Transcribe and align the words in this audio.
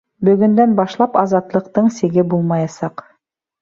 Бөгөндән 0.29 0.73
башлап 0.79 1.21
азатлыҡтың 1.23 1.95
сиге 2.01 2.29
булмаясаҡ. 2.35 3.09